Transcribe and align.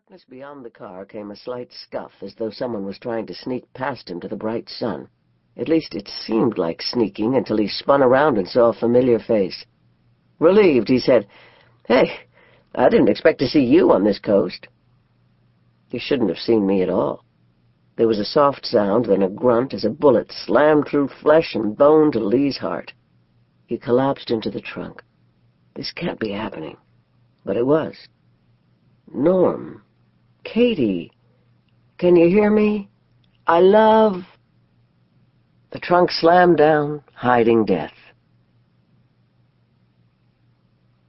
darkness 0.00 0.24
beyond 0.30 0.64
the 0.64 0.70
car 0.70 1.04
came 1.04 1.30
a 1.30 1.36
slight 1.36 1.70
scuff, 1.72 2.10
as 2.22 2.34
though 2.34 2.50
someone 2.50 2.86
was 2.86 2.98
trying 2.98 3.26
to 3.26 3.34
sneak 3.34 3.70
past 3.74 4.08
him 4.08 4.18
to 4.18 4.28
the 4.28 4.36
bright 4.36 4.66
sun. 4.68 5.06
At 5.58 5.68
least 5.68 5.94
it 5.94 6.08
seemed 6.08 6.56
like 6.56 6.80
sneaking 6.80 7.36
until 7.36 7.58
he 7.58 7.68
spun 7.68 8.02
around 8.02 8.38
and 8.38 8.48
saw 8.48 8.70
a 8.70 8.72
familiar 8.72 9.18
face. 9.18 9.66
Relieved, 10.38 10.88
he 10.88 10.98
said, 10.98 11.28
Hey, 11.86 12.12
I 12.74 12.88
didn't 12.88 13.10
expect 13.10 13.40
to 13.40 13.46
see 13.46 13.62
you 13.62 13.92
on 13.92 14.02
this 14.02 14.18
coast. 14.18 14.68
You 15.90 16.00
shouldn't 16.00 16.30
have 16.30 16.38
seen 16.38 16.66
me 16.66 16.82
at 16.82 16.88
all. 16.88 17.24
There 17.96 18.08
was 18.08 18.18
a 18.18 18.24
soft 18.24 18.64
sound, 18.64 19.04
then 19.04 19.22
a 19.22 19.28
grunt 19.28 19.74
as 19.74 19.84
a 19.84 19.90
bullet 19.90 20.32
slammed 20.32 20.88
through 20.88 21.08
flesh 21.08 21.54
and 21.54 21.76
bone 21.76 22.10
to 22.12 22.20
Lee's 22.20 22.56
heart. 22.56 22.94
He 23.66 23.76
collapsed 23.76 24.30
into 24.30 24.50
the 24.50 24.62
trunk. 24.62 25.02
This 25.74 25.92
can't 25.92 26.18
be 26.18 26.30
happening. 26.30 26.78
But 27.44 27.58
it 27.58 27.66
was. 27.66 28.08
Norm. 29.12 29.82
Katie. 30.52 31.12
Can 31.98 32.16
you 32.16 32.28
hear 32.28 32.50
me? 32.50 32.88
I 33.46 33.60
love... 33.60 34.22
The 35.70 35.78
trunk 35.78 36.10
slammed 36.10 36.56
down, 36.56 37.04
hiding 37.14 37.64
death. 37.64 37.92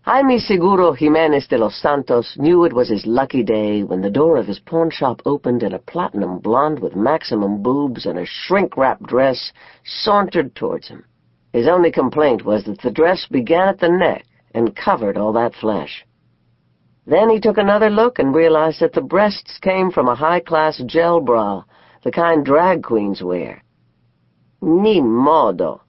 Jaime 0.01 0.37
Seguro 0.37 0.93
Jimenez 0.93 1.47
de 1.47 1.57
los 1.57 1.75
Santos 1.75 2.35
knew 2.37 2.65
it 2.65 2.73
was 2.73 2.89
his 2.89 3.07
lucky 3.07 3.41
day 3.41 3.81
when 3.81 4.01
the 4.01 4.11
door 4.11 4.37
of 4.37 4.45
his 4.45 4.59
pawn 4.59 4.91
shop 4.91 5.23
opened 5.25 5.63
and 5.63 5.73
a 5.73 5.79
platinum 5.79 6.37
blonde 6.37 6.77
with 6.77 6.95
maximum 6.95 7.63
boobs 7.63 8.05
and 8.05 8.19
a 8.19 8.25
shrink-wrap 8.27 9.01
dress 9.07 9.51
sauntered 9.83 10.53
towards 10.53 10.87
him. 10.87 11.03
His 11.51 11.67
only 11.67 11.91
complaint 11.91 12.45
was 12.45 12.65
that 12.65 12.81
the 12.81 12.91
dress 12.91 13.25
began 13.31 13.69
at 13.69 13.79
the 13.79 13.89
neck 13.89 14.23
and 14.53 14.75
covered 14.75 15.17
all 15.17 15.33
that 15.33 15.55
flesh. 15.55 16.05
Then 17.07 17.29
he 17.29 17.39
took 17.39 17.57
another 17.57 17.89
look 17.89 18.19
and 18.19 18.33
realized 18.33 18.79
that 18.79 18.93
the 18.93 19.01
breasts 19.01 19.57
came 19.59 19.89
from 19.89 20.07
a 20.07 20.15
high-class 20.15 20.83
gel 20.85 21.19
bra, 21.19 21.63
the 22.03 22.11
kind 22.11 22.45
drag 22.45 22.83
queens 22.83 23.23
wear. 23.23 23.63
Ni 24.61 25.01
modo. 25.01 25.81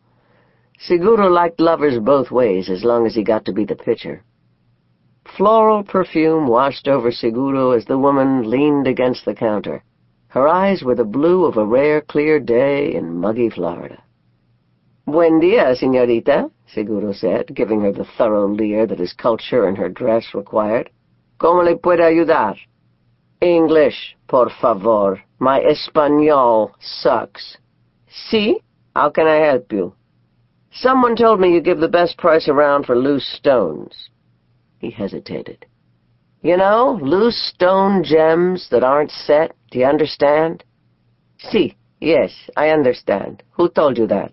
Seguro 0.79 1.29
liked 1.29 1.61
lovers 1.61 1.99
both 1.99 2.31
ways 2.31 2.71
as 2.71 2.83
long 2.83 3.07
as 3.07 3.15
he 3.15 3.23
got 3.23 3.45
to 3.45 3.53
be 3.53 3.65
the 3.65 3.77
pitcher. 3.77 4.25
Floral 5.37 5.85
perfume 5.85 6.47
washed 6.47 6.89
over 6.89 7.13
Seguro 7.13 7.71
as 7.73 7.85
the 7.85 7.99
woman 7.99 8.49
leaned 8.51 8.87
against 8.87 9.25
the 9.25 9.35
counter. 9.35 9.85
Her 10.29 10.49
eyes 10.49 10.83
were 10.83 10.95
the 10.95 11.05
blue 11.05 11.45
of 11.45 11.59
a 11.59 11.67
rare 11.67 12.01
clear 12.01 12.41
day 12.41 12.95
in 12.95 13.15
muggy 13.15 13.51
Florida. 13.51 14.03
Buen 15.07 15.41
dia, 15.41 15.75
señorita, 15.75 16.51
Seguro 16.67 17.13
said, 17.13 17.55
giving 17.55 17.83
her 17.83 17.93
the 17.93 18.07
thorough 18.17 18.49
leer 18.49 18.87
that 18.87 18.99
his 18.99 19.13
culture 19.13 19.67
and 19.67 19.77
her 19.77 19.91
dress 19.91 20.35
required. 20.35 20.91
¿Cómo 21.43 21.65
le 21.65 21.75
puedo 21.75 22.05
ayudar? 22.05 22.57
English, 23.41 24.17
por 24.29 24.53
favor. 24.61 25.21
My 25.41 25.59
español 25.59 26.71
sucks. 26.79 27.59
See? 28.29 28.61
How 28.95 29.11
can 29.11 29.27
I 29.27 29.39
help 29.45 29.73
you? 29.73 29.93
Someone 30.71 31.17
told 31.17 31.41
me 31.41 31.53
you 31.53 31.61
give 31.61 31.81
the 31.81 31.89
best 31.89 32.17
price 32.17 32.49
around 32.49 32.87
for 32.87 32.95
loose 32.95 33.27
stones. 33.27 34.11
He 34.79 34.93
hesitated. 34.93 35.67
You 36.43 36.57
know, 36.57 37.01
loose 37.03 37.51
stone 37.53 38.05
gems 38.05 38.69
that 38.71 38.85
aren't 38.85 39.11
set, 39.11 39.51
do 39.73 39.81
you 39.81 39.87
understand? 39.87 40.63
See, 41.51 41.77
yes, 42.01 42.31
I 42.57 42.69
understand. 42.69 43.43
Who 43.55 43.69
told 43.69 43.99
you 43.99 44.07
that? 44.07 44.33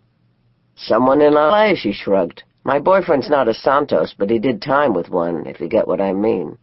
Someone 0.75 1.21
in 1.21 1.35
L.A., 1.35 1.75
she 1.75 1.91
shrugged. 1.91 2.43
My 2.63 2.77
boyfriend's 2.77 3.31
not 3.31 3.47
a 3.47 3.55
Santos, 3.55 4.13
but 4.15 4.29
he 4.29 4.37
did 4.37 4.61
time 4.61 4.93
with 4.93 5.09
one, 5.09 5.47
if 5.47 5.59
you 5.59 5.67
get 5.67 5.87
what 5.87 6.01
I 6.01 6.13
mean. 6.13 6.59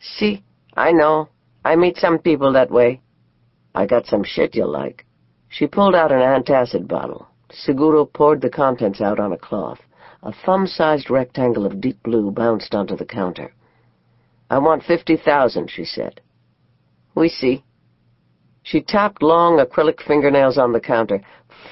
See, 0.00 0.42
I 0.76 0.92
know. 0.92 1.28
I 1.64 1.76
meet 1.76 1.96
some 1.96 2.18
people 2.18 2.52
that 2.52 2.70
way. 2.70 3.00
I 3.74 3.86
got 3.86 4.06
some 4.06 4.24
shit 4.24 4.54
you'll 4.54 4.70
like. 4.70 5.04
She 5.48 5.66
pulled 5.66 5.94
out 5.94 6.12
an 6.12 6.20
antacid 6.20 6.86
bottle. 6.88 7.28
Seguro 7.50 8.04
poured 8.04 8.40
the 8.40 8.50
contents 8.50 9.00
out 9.00 9.18
on 9.18 9.32
a 9.32 9.38
cloth. 9.38 9.80
A 10.22 10.32
thumb-sized 10.44 11.10
rectangle 11.10 11.64
of 11.64 11.80
deep 11.80 12.02
blue 12.02 12.30
bounced 12.30 12.74
onto 12.74 12.96
the 12.96 13.04
counter. 13.04 13.52
I 14.50 14.58
want 14.58 14.82
fifty 14.82 15.16
thousand, 15.16 15.70
she 15.70 15.84
said. 15.84 16.20
We 17.14 17.28
see. 17.28 17.64
She 18.62 18.80
tapped 18.80 19.22
long 19.22 19.58
acrylic 19.58 20.02
fingernails 20.02 20.58
on 20.58 20.72
the 20.72 20.80
counter. 20.80 21.22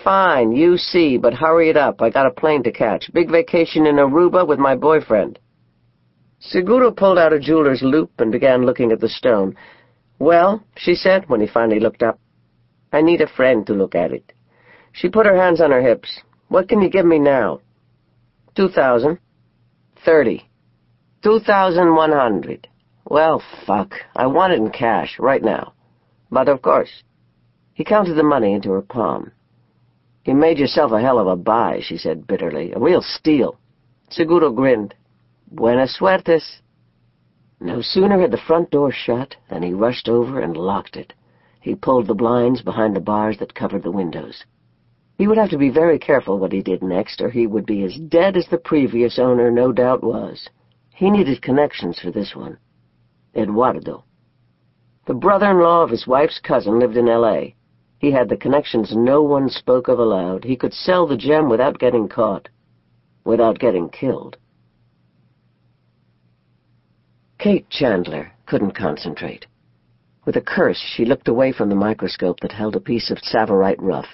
Fine, 0.02 0.52
you 0.52 0.78
see, 0.78 1.18
but 1.18 1.34
hurry 1.34 1.68
it 1.68 1.76
up. 1.76 2.00
I 2.00 2.10
got 2.10 2.26
a 2.26 2.30
plane 2.30 2.62
to 2.62 2.72
catch. 2.72 3.12
Big 3.12 3.30
vacation 3.30 3.86
in 3.86 3.96
Aruba 3.96 4.46
with 4.46 4.58
my 4.58 4.74
boyfriend. 4.74 5.38
Seguro 6.38 6.90
pulled 6.90 7.18
out 7.18 7.32
a 7.32 7.40
jeweler's 7.40 7.82
loupe 7.82 8.20
and 8.20 8.30
began 8.30 8.66
looking 8.66 8.92
at 8.92 9.00
the 9.00 9.08
stone. 9.08 9.56
Well, 10.18 10.62
she 10.76 10.94
said, 10.94 11.28
when 11.28 11.40
he 11.40 11.46
finally 11.46 11.80
looked 11.80 12.02
up, 12.02 12.18
I 12.92 13.02
need 13.02 13.20
a 13.20 13.26
friend 13.26 13.66
to 13.66 13.74
look 13.74 13.94
at 13.94 14.12
it. 14.12 14.32
She 14.92 15.08
put 15.08 15.26
her 15.26 15.36
hands 15.36 15.60
on 15.60 15.70
her 15.70 15.82
hips. 15.82 16.20
What 16.48 16.68
can 16.68 16.80
you 16.80 16.88
give 16.88 17.04
me 17.04 17.18
now? 17.18 17.60
Two 18.54 18.68
thousand. 18.68 19.18
Thirty. 20.04 20.48
Two 21.22 21.40
thousand 21.40 21.94
one 21.94 22.12
hundred. 22.12 22.68
Well, 23.04 23.42
fuck. 23.66 23.94
I 24.14 24.26
want 24.26 24.52
it 24.52 24.60
in 24.60 24.70
cash, 24.70 25.18
right 25.18 25.42
now. 25.42 25.74
But 26.30 26.48
of 26.48 26.62
course. 26.62 27.02
He 27.74 27.84
counted 27.84 28.14
the 28.14 28.22
money 28.22 28.54
into 28.54 28.70
her 28.70 28.82
palm. 28.82 29.32
You 30.24 30.34
made 30.34 30.58
yourself 30.58 30.92
a 30.92 31.00
hell 31.00 31.18
of 31.18 31.26
a 31.26 31.36
buy, 31.36 31.80
she 31.82 31.98
said 31.98 32.26
bitterly. 32.26 32.72
A 32.72 32.80
real 32.80 33.02
steal. 33.02 33.58
Seguro 34.08 34.50
grinned. 34.50 34.94
Buena 35.50 35.86
suertes. 35.86 36.60
No 37.60 37.80
sooner 37.80 38.20
had 38.20 38.30
the 38.30 38.36
front 38.36 38.70
door 38.70 38.90
shut 38.90 39.36
than 39.48 39.62
he 39.62 39.72
rushed 39.72 40.08
over 40.08 40.40
and 40.40 40.56
locked 40.56 40.96
it. 40.96 41.14
He 41.60 41.74
pulled 41.74 42.06
the 42.06 42.14
blinds 42.14 42.62
behind 42.62 42.94
the 42.94 43.00
bars 43.00 43.38
that 43.38 43.54
covered 43.54 43.82
the 43.82 43.90
windows. 43.90 44.44
He 45.16 45.26
would 45.26 45.38
have 45.38 45.50
to 45.50 45.58
be 45.58 45.70
very 45.70 45.98
careful 45.98 46.38
what 46.38 46.52
he 46.52 46.62
did 46.62 46.82
next, 46.82 47.22
or 47.22 47.30
he 47.30 47.46
would 47.46 47.64
be 47.64 47.82
as 47.84 47.96
dead 47.96 48.36
as 48.36 48.46
the 48.48 48.58
previous 48.58 49.18
owner 49.18 49.50
no 49.50 49.72
doubt 49.72 50.02
was. 50.02 50.48
He 50.94 51.10
needed 51.10 51.40
connections 51.42 51.98
for 51.98 52.10
this 52.10 52.36
one. 52.36 52.58
Eduardo. 53.34 54.04
The 55.06 55.14
brother-in-law 55.14 55.82
of 55.82 55.90
his 55.90 56.06
wife's 56.06 56.40
cousin 56.40 56.78
lived 56.78 56.96
in 56.96 57.08
L.A. 57.08 57.54
He 57.98 58.10
had 58.10 58.28
the 58.28 58.36
connections 58.36 58.94
no 58.94 59.22
one 59.22 59.48
spoke 59.48 59.88
of 59.88 59.98
aloud. 59.98 60.44
He 60.44 60.56
could 60.56 60.74
sell 60.74 61.06
the 61.06 61.16
gem 61.16 61.48
without 61.48 61.78
getting 61.78 62.08
caught, 62.08 62.48
without 63.24 63.58
getting 63.58 63.88
killed. 63.88 64.36
Kate 67.46 67.70
Chandler 67.70 68.32
couldn't 68.46 68.74
concentrate. 68.74 69.46
With 70.24 70.34
a 70.34 70.40
curse, 70.40 70.80
she 70.80 71.04
looked 71.04 71.28
away 71.28 71.52
from 71.52 71.68
the 71.68 71.76
microscope 71.76 72.40
that 72.40 72.50
held 72.50 72.74
a 72.74 72.80
piece 72.80 73.08
of 73.08 73.18
Tsavorite 73.18 73.80
rough. 73.80 74.08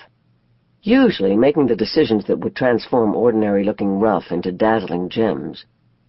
Usually 0.82 1.34
making 1.34 1.66
the 1.66 1.74
decisions 1.74 2.26
that 2.26 2.40
would 2.40 2.54
transform 2.54 3.16
ordinary-looking 3.16 4.00
rough 4.00 4.30
into 4.30 4.52
dazzling 4.52 5.08
gems. 5.08 5.64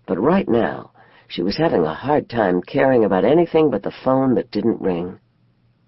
But 0.06 0.20
right 0.20 0.50
now, 0.50 0.92
she 1.30 1.42
was 1.42 1.56
having 1.56 1.86
a 1.86 1.94
hard 1.94 2.30
time 2.30 2.62
caring 2.62 3.06
about 3.06 3.24
anything 3.24 3.70
but 3.70 3.84
the 3.84 3.96
phone 4.04 4.36
that 4.36 4.52
didn't 4.52 4.82
ring. 4.82 5.18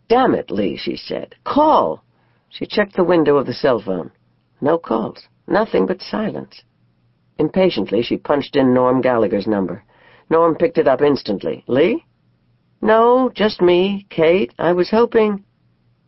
Damn 0.08 0.36
it, 0.36 0.50
Lee, 0.50 0.78
she 0.78 0.96
said. 0.96 1.36
Call! 1.44 2.06
She 2.48 2.66
checked 2.66 2.96
the 2.96 3.04
window 3.04 3.36
of 3.36 3.46
the 3.46 3.54
cell 3.54 3.82
phone. 3.82 4.12
No 4.62 4.78
calls. 4.78 5.28
Nothing 5.50 5.86
but 5.86 6.02
silence. 6.02 6.64
Impatiently, 7.38 8.04
she 8.04 8.16
punched 8.16 8.56
in 8.56 8.74
Norm 8.74 9.02
Gallagher's 9.02 9.48
number. 9.48 9.84
Norm 10.30 10.56
picked 10.56 10.78
it 10.78 10.88
up 10.88 11.02
instantly. 11.02 11.64
Lee? 11.68 12.04
No, 12.82 13.30
just 13.34 13.62
me, 13.62 14.06
Kate. 14.10 14.54
I 14.58 14.74
was 14.74 14.90
hoping... 14.90 15.44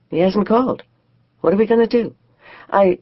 He 0.10 0.20
hasn't 0.20 0.48
called. 0.48 0.84
What 1.42 1.54
are 1.54 1.58
we 1.58 1.68
going 1.68 1.88
to 1.88 2.04
do? 2.04 2.16
I... 2.70 3.00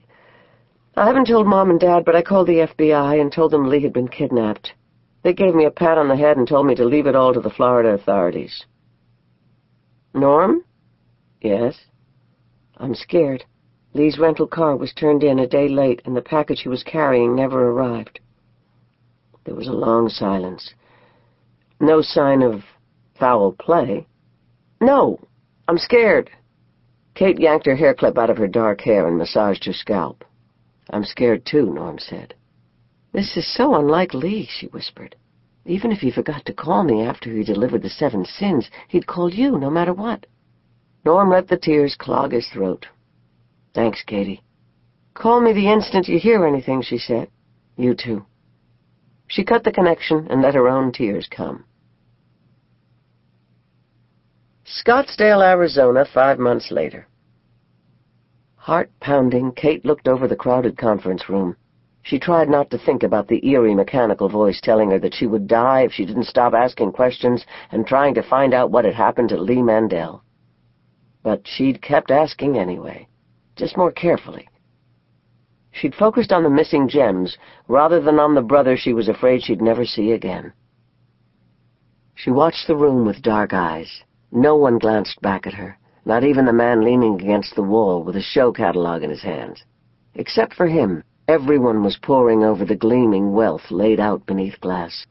I 0.97 1.07
haven't 1.07 1.27
told 1.27 1.47
Mom 1.47 1.69
and 1.69 1.79
Dad, 1.79 2.05
but 2.05 2.15
I 2.15 2.21
called 2.21 2.47
the 2.47 2.67
FBI 2.67 3.19
and 3.19 3.31
told 3.31 3.51
them 3.51 3.67
Lee 3.67 3.83
had 3.83 3.93
been 3.93 4.07
kidnapped. 4.07 4.73
They 5.23 5.33
gave 5.33 5.55
me 5.55 5.65
a 5.65 5.71
pat 5.71 5.97
on 5.97 6.07
the 6.07 6.15
head 6.15 6.37
and 6.37 6.47
told 6.47 6.67
me 6.67 6.75
to 6.75 6.85
leave 6.85 7.07
it 7.07 7.15
all 7.15 7.33
to 7.33 7.41
the 7.41 7.49
Florida 7.49 7.89
authorities. 7.89 8.65
Norm? 10.13 10.63
Yes? 11.41 11.77
I'm 12.77 12.95
scared. 12.95 13.43
Lee's 13.93 14.19
rental 14.19 14.47
car 14.47 14.75
was 14.75 14.93
turned 14.93 15.23
in 15.23 15.39
a 15.39 15.47
day 15.47 15.67
late, 15.67 16.01
and 16.05 16.15
the 16.15 16.21
package 16.21 16.61
he 16.61 16.69
was 16.69 16.83
carrying 16.83 17.35
never 17.35 17.69
arrived. 17.69 18.19
There 19.45 19.55
was 19.55 19.67
a 19.67 19.73
long 19.73 20.09
silence. 20.09 20.73
No 21.79 22.01
sign 22.01 22.41
of 22.41 22.63
foul 23.19 23.51
play. 23.53 24.07
No, 24.81 25.19
I'm 25.67 25.77
scared. 25.77 26.29
Kate 27.13 27.39
yanked 27.39 27.65
her 27.65 27.75
hair 27.75 27.93
clip 27.93 28.17
out 28.17 28.29
of 28.29 28.37
her 28.37 28.47
dark 28.47 28.81
hair 28.81 29.07
and 29.07 29.17
massaged 29.17 29.65
her 29.65 29.73
scalp. 29.73 30.23
I'm 30.89 31.03
scared 31.03 31.45
too, 31.45 31.73
Norm 31.73 31.97
said. 31.97 32.33
This 33.11 33.37
is 33.37 33.47
so 33.47 33.75
unlike 33.75 34.13
Lee, 34.13 34.47
she 34.49 34.67
whispered. 34.67 35.15
Even 35.65 35.91
if 35.91 35.99
he 35.99 36.11
forgot 36.11 36.45
to 36.45 36.53
call 36.53 36.83
me 36.83 37.01
after 37.01 37.31
he 37.31 37.43
delivered 37.43 37.81
the 37.81 37.89
seven 37.89 38.25
sins, 38.25 38.69
he'd 38.87 39.07
call 39.07 39.33
you 39.33 39.57
no 39.57 39.69
matter 39.69 39.93
what. 39.93 40.25
Norm 41.05 41.29
let 41.29 41.47
the 41.47 41.57
tears 41.57 41.95
clog 41.95 42.31
his 42.31 42.47
throat. 42.49 42.85
Thanks, 43.73 44.03
Katie. 44.03 44.41
Call 45.13 45.39
me 45.41 45.53
the 45.53 45.71
instant 45.71 46.07
you 46.07 46.19
hear 46.19 46.45
anything, 46.45 46.81
she 46.81 46.97
said. 46.97 47.29
You 47.77 47.95
too. 47.95 48.25
She 49.27 49.43
cut 49.43 49.63
the 49.63 49.71
connection 49.71 50.27
and 50.29 50.41
let 50.41 50.55
her 50.55 50.67
own 50.67 50.91
tears 50.91 51.27
come. 51.29 51.65
Scottsdale, 54.65 55.43
Arizona, 55.43 56.05
five 56.05 56.39
months 56.39 56.71
later. 56.71 57.07
Heart 58.55 58.89
pounding, 58.99 59.51
Kate 59.51 59.85
looked 59.85 60.07
over 60.07 60.27
the 60.27 60.35
crowded 60.35 60.77
conference 60.77 61.29
room. 61.29 61.55
She 62.01 62.19
tried 62.19 62.49
not 62.49 62.69
to 62.69 62.77
think 62.77 63.03
about 63.03 63.27
the 63.27 63.43
eerie 63.47 63.73
mechanical 63.73 64.29
voice 64.29 64.59
telling 64.61 64.91
her 64.91 64.99
that 64.99 65.13
she 65.13 65.27
would 65.27 65.47
die 65.47 65.81
if 65.81 65.91
she 65.91 66.05
didn't 66.05 66.25
stop 66.25 66.53
asking 66.53 66.91
questions 66.91 67.45
and 67.71 67.85
trying 67.85 68.13
to 68.15 68.23
find 68.23 68.53
out 68.53 68.71
what 68.71 68.85
had 68.85 68.93
happened 68.93 69.29
to 69.29 69.41
Lee 69.41 69.61
Mandel. 69.61 70.23
But 71.23 71.47
she'd 71.47 71.81
kept 71.81 72.11
asking 72.11 72.57
anyway, 72.57 73.07
just 73.55 73.77
more 73.77 73.91
carefully. 73.91 74.47
She'd 75.75 75.95
focused 75.95 76.33
on 76.33 76.43
the 76.43 76.49
missing 76.49 76.87
gems 76.87 77.37
rather 77.67 77.99
than 78.01 78.19
on 78.19 78.33
the 78.33 78.41
brother 78.41 78.75
she 78.75 78.93
was 78.93 79.07
afraid 79.07 79.43
she'd 79.43 79.61
never 79.61 79.85
see 79.85 80.11
again. 80.11 80.53
She 82.15 82.31
watched 82.31 82.67
the 82.67 82.75
room 82.75 83.05
with 83.05 83.21
dark 83.21 83.53
eyes. 83.53 84.03
No 84.31 84.55
one 84.55 84.79
glanced 84.79 85.21
back 85.21 85.45
at 85.47 85.53
her 85.53 85.77
not 86.05 86.23
even 86.23 86.45
the 86.45 86.53
man 86.53 86.83
leaning 86.83 87.15
against 87.15 87.55
the 87.55 87.63
wall 87.63 88.03
with 88.03 88.15
a 88.15 88.21
show 88.21 88.51
catalog 88.51 89.01
in 89.01 89.09
his 89.09 89.23
hands. 89.23 89.63
Except 90.13 90.53
for 90.53 90.67
him, 90.67 91.03
everyone 91.27 91.83
was 91.83 91.97
poring 91.97 92.43
over 92.43 92.63
the 92.63 92.75
gleaming 92.75 93.33
wealth 93.33 93.71
laid 93.71 93.99
out 93.99 94.25
beneath 94.27 94.59
glass. 94.61 95.05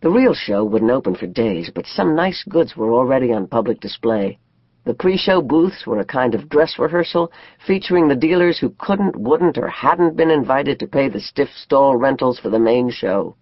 The 0.00 0.10
real 0.10 0.34
show 0.34 0.64
wouldn't 0.64 0.90
open 0.90 1.14
for 1.14 1.28
days, 1.28 1.70
but 1.72 1.86
some 1.86 2.16
nice 2.16 2.42
goods 2.48 2.76
were 2.76 2.92
already 2.92 3.32
on 3.32 3.46
public 3.46 3.78
display. 3.78 4.38
The 4.84 4.94
pre-show 4.94 5.42
booths 5.42 5.86
were 5.86 6.00
a 6.00 6.04
kind 6.04 6.34
of 6.34 6.48
dress 6.48 6.78
rehearsal 6.78 7.30
featuring 7.66 8.08
the 8.08 8.16
dealers 8.16 8.58
who 8.58 8.74
couldn't, 8.78 9.16
wouldn't, 9.16 9.56
or 9.56 9.68
hadn't 9.68 10.16
been 10.16 10.30
invited 10.30 10.80
to 10.80 10.88
pay 10.88 11.08
the 11.08 11.20
stiff 11.20 11.50
stall 11.54 11.96
rentals 11.96 12.40
for 12.40 12.48
the 12.50 12.58
main 12.58 12.90
show. 12.90 13.36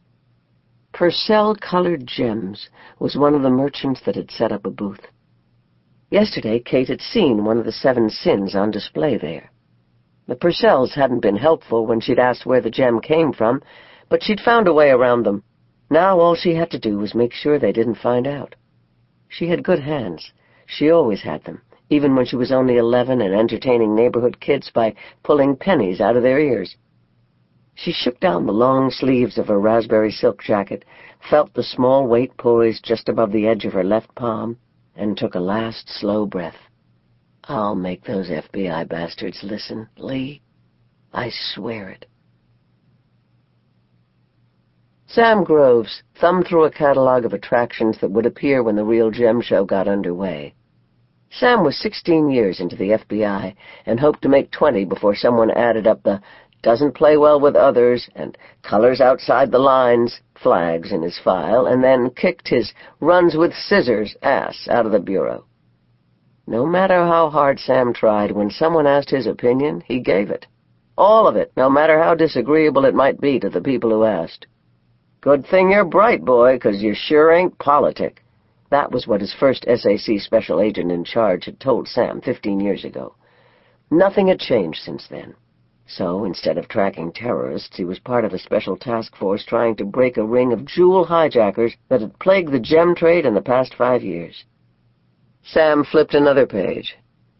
Purcell-colored 0.92 2.06
gems 2.06 2.68
was 2.98 3.16
one 3.16 3.34
of 3.34 3.42
the 3.42 3.48
merchants 3.48 4.02
that 4.04 4.16
had 4.16 4.30
set 4.30 4.52
up 4.52 4.66
a 4.66 4.70
booth. 4.70 5.06
Yesterday, 6.10 6.58
Kate 6.58 6.88
had 6.88 7.00
seen 7.00 7.44
one 7.44 7.56
of 7.56 7.64
the 7.64 7.72
seven 7.72 8.10
sins 8.10 8.54
on 8.54 8.70
display 8.70 9.16
there. 9.16 9.50
The 10.26 10.36
Purcells 10.36 10.94
hadn't 10.94 11.20
been 11.20 11.36
helpful 11.36 11.86
when 11.86 12.00
she'd 12.00 12.18
asked 12.18 12.44
where 12.44 12.60
the 12.60 12.70
gem 12.70 13.00
came 13.00 13.32
from, 13.32 13.62
but 14.08 14.22
she'd 14.22 14.40
found 14.40 14.68
a 14.68 14.74
way 14.74 14.90
around 14.90 15.24
them. 15.24 15.42
Now 15.88 16.20
all 16.20 16.34
she 16.34 16.54
had 16.54 16.70
to 16.72 16.78
do 16.78 16.98
was 16.98 17.14
make 17.14 17.32
sure 17.32 17.58
they 17.58 17.72
didn't 17.72 17.96
find 17.96 18.26
out. 18.26 18.56
She 19.28 19.48
had 19.48 19.62
good 19.62 19.80
hands. 19.80 20.32
She 20.76 20.90
always 20.90 21.22
had 21.22 21.42
them, 21.44 21.62
even 21.90 22.14
when 22.14 22.26
she 22.26 22.36
was 22.36 22.52
only 22.52 22.76
eleven 22.76 23.20
and 23.20 23.34
entertaining 23.34 23.94
neighborhood 23.94 24.38
kids 24.40 24.70
by 24.70 24.94
pulling 25.24 25.56
pennies 25.56 26.00
out 26.00 26.16
of 26.16 26.22
their 26.22 26.38
ears. 26.38 26.76
She 27.74 27.92
shook 27.92 28.20
down 28.20 28.46
the 28.46 28.52
long 28.52 28.90
sleeves 28.90 29.36
of 29.36 29.48
her 29.48 29.58
raspberry 29.58 30.12
silk 30.12 30.42
jacket, 30.42 30.84
felt 31.28 31.52
the 31.52 31.64
small 31.64 32.06
weight 32.06 32.36
poised 32.36 32.84
just 32.84 33.08
above 33.08 33.32
the 33.32 33.48
edge 33.48 33.64
of 33.64 33.72
her 33.72 33.82
left 33.82 34.14
palm, 34.14 34.58
and 34.94 35.18
took 35.18 35.34
a 35.34 35.40
last 35.40 35.88
slow 35.88 36.24
breath. 36.24 36.68
I'll 37.44 37.74
make 37.74 38.04
those 38.04 38.28
FBI 38.30 38.88
bastards 38.88 39.42
listen, 39.42 39.88
Lee. 39.98 40.40
I 41.12 41.30
swear 41.30 41.88
it. 41.88 42.06
Sam 45.06 45.42
Groves 45.42 46.04
thumbed 46.14 46.46
through 46.46 46.64
a 46.64 46.70
catalog 46.70 47.24
of 47.24 47.32
attractions 47.32 47.98
that 47.98 48.12
would 48.12 48.26
appear 48.26 48.62
when 48.62 48.76
the 48.76 48.84
real 48.84 49.10
gem 49.10 49.40
show 49.40 49.64
got 49.64 49.88
underway. 49.88 50.54
Sam 51.30 51.64
was 51.64 51.78
16 51.78 52.30
years 52.30 52.60
into 52.60 52.76
the 52.76 52.90
FBI 52.90 53.54
and 53.86 54.00
hoped 54.00 54.22
to 54.22 54.28
make 54.28 54.50
20 54.50 54.84
before 54.84 55.14
someone 55.14 55.50
added 55.52 55.86
up 55.86 56.02
the 56.02 56.20
doesn't 56.62 56.94
play 56.94 57.16
well 57.16 57.40
with 57.40 57.56
others, 57.56 58.08
and 58.14 58.36
colors 58.62 59.00
outside 59.00 59.50
the 59.50 59.58
lines, 59.58 60.20
flags 60.34 60.92
in 60.92 61.00
his 61.00 61.18
file, 61.18 61.66
and 61.66 61.82
then 61.82 62.10
kicked 62.10 62.48
his 62.48 62.74
runs 63.00 63.34
with 63.34 63.54
scissors 63.54 64.14
ass 64.22 64.68
out 64.70 64.84
of 64.84 64.92
the 64.92 64.98
bureau. 64.98 65.44
No 66.46 66.66
matter 66.66 67.06
how 67.06 67.30
hard 67.30 67.58
Sam 67.58 67.94
tried, 67.94 68.32
when 68.32 68.50
someone 68.50 68.86
asked 68.86 69.10
his 69.10 69.26
opinion, 69.26 69.82
he 69.86 70.00
gave 70.00 70.30
it. 70.30 70.46
All 70.98 71.26
of 71.26 71.36
it, 71.36 71.50
no 71.56 71.70
matter 71.70 72.02
how 72.02 72.14
disagreeable 72.14 72.84
it 72.84 72.94
might 72.94 73.20
be 73.20 73.40
to 73.40 73.48
the 73.48 73.60
people 73.62 73.88
who 73.90 74.04
asked. 74.04 74.46
Good 75.22 75.46
thing 75.46 75.70
you're 75.70 75.84
bright, 75.84 76.24
boy, 76.24 76.58
'cause 76.58 76.82
you 76.82 76.92
sure 76.92 77.32
ain't 77.32 77.58
politic. 77.58 78.22
That 78.70 78.92
was 78.92 79.06
what 79.06 79.20
his 79.20 79.34
first 79.34 79.64
SAC 79.66 80.20
special 80.20 80.60
agent 80.60 80.92
in 80.92 81.04
charge 81.04 81.44
had 81.44 81.60
told 81.60 81.88
Sam 81.88 82.20
fifteen 82.20 82.60
years 82.60 82.84
ago. 82.84 83.16
Nothing 83.90 84.28
had 84.28 84.38
changed 84.38 84.80
since 84.82 85.08
then. 85.08 85.34
So, 85.86 86.24
instead 86.24 86.56
of 86.56 86.68
tracking 86.68 87.10
terrorists, 87.12 87.76
he 87.76 87.84
was 87.84 87.98
part 87.98 88.24
of 88.24 88.32
a 88.32 88.38
special 88.38 88.76
task 88.76 89.16
force 89.16 89.44
trying 89.44 89.74
to 89.76 89.84
break 89.84 90.16
a 90.16 90.24
ring 90.24 90.52
of 90.52 90.64
jewel 90.64 91.04
hijackers 91.04 91.74
that 91.88 92.00
had 92.00 92.16
plagued 92.20 92.52
the 92.52 92.60
gem 92.60 92.94
trade 92.94 93.26
in 93.26 93.34
the 93.34 93.40
past 93.40 93.74
five 93.74 94.04
years. 94.04 94.44
Sam 95.42 95.82
flipped 95.82 96.14
another 96.14 96.46
page. 96.46 96.96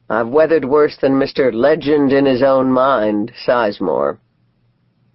I've 0.08 0.26
weathered 0.26 0.64
worse 0.64 0.96
than 0.96 1.12
Mr. 1.12 1.54
Legend 1.54 2.12
in 2.12 2.26
his 2.26 2.42
own 2.42 2.72
mind, 2.72 3.30
Sizemore. 3.46 4.18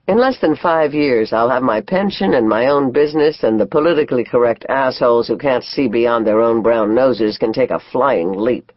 In 0.07 0.19
less 0.19 0.40
than 0.40 0.56
five 0.56 0.94
years, 0.94 1.34
I'll 1.34 1.50
have 1.50 1.63
my 1.63 1.81
pension 1.81 2.36
and 2.36 2.48
my 2.48 2.68
own 2.68 2.92
business, 2.92 3.42
and 3.42 3.60
the 3.60 3.66
politically 3.66 4.24
correct 4.24 4.63
assholes 4.69 5.28
who 5.28 5.36
can't 5.36 5.63
see 5.63 5.88
beyond 5.88 6.28
their 6.28 6.42
own 6.42 6.62
brown 6.62 6.94
noses 6.94 7.40
can 7.40 7.52
take 7.52 7.72
a 7.72 7.80
flying 7.92 8.31
leap. 8.34 8.72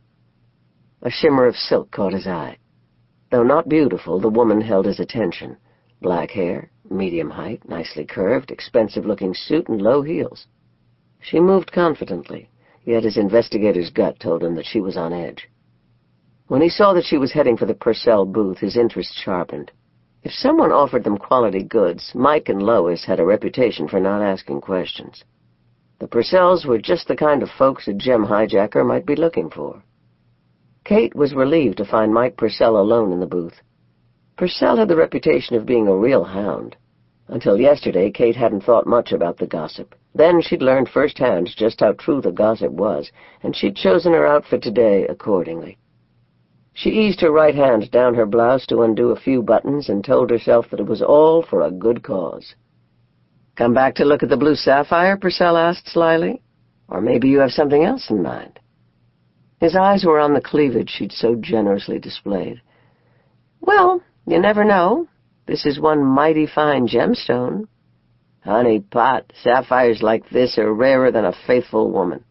A 1.03 1.11
shimmer 1.11 1.47
of 1.47 1.55
silk 1.55 1.91
caught 1.91 2.15
his 2.15 2.27
eye. 2.27 2.57
Though 3.31 3.43
not 3.43 3.69
beautiful, 3.69 4.19
the 4.19 4.31
woman 4.31 4.63
held 4.63 4.87
his 4.87 5.01
attention. 5.01 5.59
Black 6.01 6.31
hair, 6.31 6.71
medium 6.91 7.29
height, 7.29 7.69
nicely 7.69 8.07
curved, 8.07 8.51
expensive-looking 8.51 9.35
suit, 9.35 9.69
and 9.69 9.83
low 9.83 10.01
heels. 10.01 10.47
She 11.21 11.41
moved 11.41 11.73
confidently, 11.73 12.49
yet 12.87 13.05
his 13.05 13.19
investigator's 13.19 13.91
gut 13.91 14.19
told 14.19 14.43
him 14.43 14.55
that 14.55 14.65
she 14.65 14.81
was 14.81 14.97
on 14.97 15.13
edge. 15.13 15.47
When 16.47 16.63
he 16.63 16.71
saw 16.71 16.95
that 16.95 17.05
she 17.05 17.19
was 17.19 17.33
heading 17.33 17.59
for 17.59 17.67
the 17.67 17.75
Purcell 17.75 18.25
booth, 18.25 18.59
his 18.59 18.79
interest 18.79 19.15
sharpened. 19.15 19.73
If 20.29 20.35
someone 20.35 20.73
offered 20.73 21.05
them 21.05 21.17
quality 21.17 21.63
goods, 21.63 22.13
Mike 22.15 22.51
and 22.51 22.63
Lois 22.63 23.03
had 23.07 23.19
a 23.19 23.25
reputation 23.25 23.89
for 23.89 23.99
not 23.99 24.21
asking 24.21 24.61
questions. 24.61 25.25
The 26.01 26.07
Purcells 26.07 26.67
were 26.67 26.77
just 26.77 27.09
the 27.09 27.17
kind 27.17 27.43
of 27.43 27.49
folks 27.49 27.89
a 27.89 27.95
gem 27.95 28.27
hijacker 28.27 28.85
might 28.85 29.07
be 29.07 29.17
looking 29.17 29.49
for. 29.49 29.83
Kate 30.85 31.15
was 31.15 31.33
relieved 31.33 31.79
to 31.79 31.87
find 31.87 32.13
Mike 32.13 32.37
Purcell 32.37 32.77
alone 32.77 33.11
in 33.11 33.21
the 33.21 33.27
booth. 33.27 33.63
Purcell 34.37 34.77
had 34.77 34.89
the 34.89 34.97
reputation 34.97 35.57
of 35.57 35.65
being 35.65 35.89
a 35.89 35.97
real 35.97 36.25
hound. 36.25 36.77
Until 37.29 37.59
yesterday, 37.59 38.11
Kate 38.11 38.37
hadn't 38.37 38.65
thought 38.65 38.87
much 38.87 39.13
about 39.13 39.39
the 39.39 39.47
gossip. 39.47 39.95
Then 40.15 40.43
she'd 40.43 40.61
learned 40.61 40.91
firsthand 40.91 41.49
just 41.57 41.81
how 41.81 41.93
true 41.93 42.21
the 42.21 42.33
gossip 42.33 42.73
was, 42.73 43.11
and 43.43 43.57
she'd 43.57 43.77
chosen 43.77 44.13
her 44.13 44.27
outfit 44.27 44.61
today 44.61 45.07
accordingly. 45.07 45.79
She 46.79 46.91
eased 46.91 47.21
her 47.23 47.33
right 47.33 47.57
hand 47.57 47.91
down 47.91 48.15
her 48.15 48.25
blouse 48.25 48.65
to 48.67 48.83
undo 48.83 49.11
a 49.11 49.19
few 49.19 49.43
buttons 49.43 49.89
and 49.89 50.05
told 50.05 50.31
herself 50.31 50.71
that 50.71 50.79
it 50.79 50.87
was 50.87 51.03
all 51.03 51.43
for 51.43 51.63
a 51.63 51.73
good 51.73 52.05
cause. 52.05 52.55
Come 53.57 53.75
back 53.75 53.97
to 53.97 54.05
look 54.05 54.23
at 54.23 54.29
the 54.29 54.37
blue 54.37 54.55
sapphire? 54.55 55.17
Purcell 55.17 55.57
asked 55.57 55.89
slyly. 55.89 56.41
Or 56.89 57.01
maybe 57.01 57.29
you 57.29 57.41
have 57.41 57.51
something 57.51 57.83
else 57.83 58.11
in 58.11 58.23
mind. 58.23 58.61
His 59.61 59.75
eyes 59.75 60.05
were 60.05 60.21
on 60.21 60.35
the 60.35 60.41
cleavage 60.41 60.91
she'd 60.91 61.11
so 61.11 61.35
generously 61.35 61.99
displayed. 61.99 62.63
Well, 63.61 64.01
you 64.25 64.39
never 64.39 64.63
know. 64.63 65.09
This 65.47 65.67
is 65.67 65.81
one 65.81 66.05
mighty 66.05 66.47
fine 66.47 66.87
gemstone. 66.87 67.67
Honey 68.45 68.79
pot, 68.79 69.33
sapphires 69.43 70.01
like 70.01 70.31
this 70.31 70.57
are 70.59 70.73
rarer 70.73 71.11
than 71.11 71.25
a 71.25 71.35
faithful 71.45 71.91
woman. 71.91 72.23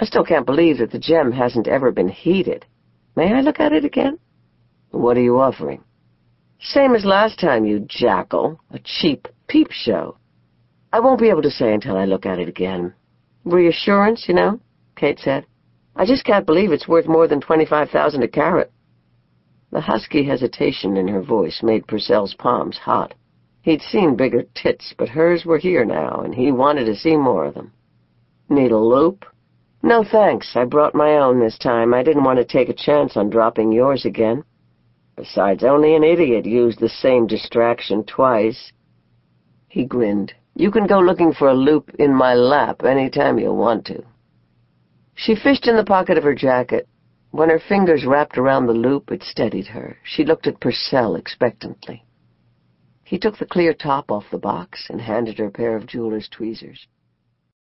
I 0.00 0.04
still 0.04 0.24
can't 0.24 0.46
believe 0.46 0.78
that 0.78 0.90
the 0.90 0.98
gem 0.98 1.30
hasn't 1.30 1.68
ever 1.68 1.92
been 1.92 2.08
heated. 2.08 2.66
May 3.18 3.34
I 3.34 3.40
look 3.40 3.58
at 3.58 3.72
it 3.72 3.84
again? 3.84 4.20
What 4.92 5.16
are 5.16 5.20
you 5.20 5.40
offering? 5.40 5.82
Same 6.60 6.94
as 6.94 7.04
last 7.04 7.40
time, 7.40 7.64
you 7.64 7.80
jackal. 7.80 8.60
A 8.70 8.78
cheap 8.78 9.26
peep 9.48 9.72
show. 9.72 10.18
I 10.92 11.00
won't 11.00 11.18
be 11.18 11.28
able 11.28 11.42
to 11.42 11.50
say 11.50 11.74
until 11.74 11.96
I 11.96 12.04
look 12.04 12.26
at 12.26 12.38
it 12.38 12.48
again. 12.48 12.94
Reassurance, 13.44 14.28
you 14.28 14.34
know, 14.34 14.60
Kate 14.94 15.18
said. 15.18 15.46
I 15.96 16.06
just 16.06 16.24
can't 16.24 16.46
believe 16.46 16.70
it's 16.70 16.86
worth 16.86 17.08
more 17.08 17.26
than 17.26 17.40
25000 17.40 18.22
a 18.22 18.28
carat. 18.28 18.70
The 19.72 19.80
husky 19.80 20.22
hesitation 20.22 20.96
in 20.96 21.08
her 21.08 21.20
voice 21.20 21.60
made 21.60 21.88
Purcell's 21.88 22.34
palms 22.34 22.78
hot. 22.78 23.14
He'd 23.62 23.82
seen 23.82 24.14
bigger 24.14 24.44
tits, 24.54 24.94
but 24.96 25.08
hers 25.08 25.44
were 25.44 25.58
here 25.58 25.84
now, 25.84 26.20
and 26.20 26.32
he 26.32 26.52
wanted 26.52 26.84
to 26.84 26.94
see 26.94 27.16
more 27.16 27.46
of 27.46 27.54
them. 27.54 27.72
Need 28.48 28.70
a 28.70 28.78
loupe? 28.78 29.24
No, 29.82 30.04
thanks. 30.04 30.56
I 30.56 30.64
brought 30.64 30.94
my 30.94 31.16
own 31.18 31.38
this 31.38 31.58
time. 31.58 31.94
I 31.94 32.02
didn't 32.02 32.24
want 32.24 32.38
to 32.38 32.44
take 32.44 32.68
a 32.68 32.74
chance 32.74 33.16
on 33.16 33.30
dropping 33.30 33.72
yours 33.72 34.04
again. 34.04 34.44
Besides, 35.16 35.64
only 35.64 35.94
an 35.94 36.04
idiot 36.04 36.46
used 36.46 36.80
the 36.80 36.88
same 36.88 37.26
distraction 37.26 38.04
twice. 38.04 38.72
He 39.68 39.84
grinned. 39.84 40.34
You 40.54 40.70
can 40.70 40.86
go 40.86 40.98
looking 40.98 41.32
for 41.32 41.48
a 41.48 41.54
loupe 41.54 41.90
in 41.98 42.12
my 42.14 42.34
lap 42.34 42.82
any 42.84 43.10
time 43.10 43.38
you 43.38 43.52
want 43.52 43.86
to. 43.86 44.02
She 45.14 45.36
fished 45.36 45.66
in 45.66 45.76
the 45.76 45.84
pocket 45.84 46.18
of 46.18 46.24
her 46.24 46.34
jacket. 46.34 46.88
When 47.30 47.50
her 47.50 47.60
fingers 47.60 48.06
wrapped 48.06 48.38
around 48.38 48.66
the 48.66 48.72
loupe, 48.72 49.10
it 49.10 49.22
steadied 49.22 49.66
her. 49.68 49.98
She 50.02 50.24
looked 50.24 50.46
at 50.46 50.60
Purcell 50.60 51.16
expectantly. 51.16 52.04
He 53.04 53.18
took 53.18 53.38
the 53.38 53.46
clear 53.46 53.74
top 53.74 54.10
off 54.10 54.30
the 54.30 54.38
box 54.38 54.86
and 54.90 55.00
handed 55.00 55.38
her 55.38 55.46
a 55.46 55.50
pair 55.50 55.76
of 55.76 55.86
jeweler's 55.86 56.28
tweezers. 56.28 56.86